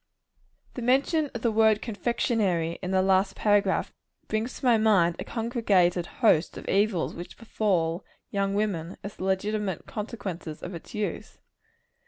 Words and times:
The 0.73 0.81
mention 0.81 1.29
of 1.35 1.43
the 1.43 1.51
word 1.51 1.79
confectionary, 1.79 2.79
in 2.81 2.89
the 2.89 3.03
last 3.03 3.35
paragraph, 3.35 3.93
brings 4.27 4.57
to 4.57 4.65
my 4.65 4.75
mind 4.75 5.15
a 5.19 5.23
congregated 5.23 6.07
host 6.25 6.57
of 6.57 6.67
evils 6.67 7.13
which 7.13 7.37
befall 7.37 8.03
young 8.31 8.55
women, 8.55 8.97
as 9.03 9.17
the 9.17 9.25
legitimate 9.25 9.85
consequences 9.85 10.63
of 10.63 10.73
its 10.73 10.95
use. 10.95 11.37